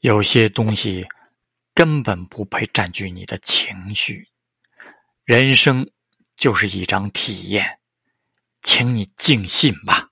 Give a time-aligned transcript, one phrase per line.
[0.00, 1.06] 有些东西
[1.74, 4.28] 根本不配占据你的情绪。
[5.24, 5.90] 人生
[6.36, 7.80] 就是一场体验，
[8.62, 10.07] 请你尽信吧。